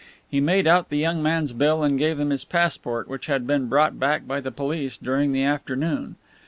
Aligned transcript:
He 0.27 0.41
made 0.41 0.65
out 0.65 0.89
the 0.89 0.97
young 0.97 1.21
man's 1.21 1.53
bill 1.53 1.83
and 1.83 1.95
gave 1.99 2.19
him 2.19 2.31
his 2.31 2.43
passport, 2.43 3.07
which 3.07 3.27
had 3.27 3.45
been 3.45 3.67
brought 3.67 3.99
back 3.99 4.25
by 4.27 4.39
the 4.39 4.51
police 4.51 4.97
during 4.97 5.31
the 5.31 5.43
afternoon. 5.43 6.15